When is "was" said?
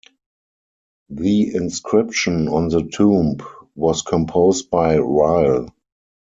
3.75-4.01